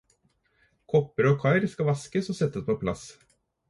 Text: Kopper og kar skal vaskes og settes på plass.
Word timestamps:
Kopper 0.93 1.29
og 1.33 1.37
kar 1.45 1.69
skal 1.77 1.91
vaskes 1.93 2.35
og 2.35 2.43
settes 2.43 2.71
på 2.73 2.83
plass. 2.85 3.09